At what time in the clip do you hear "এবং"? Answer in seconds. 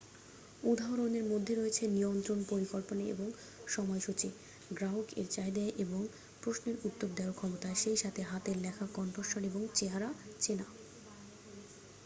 3.05-3.27, 5.83-6.01, 9.43-9.61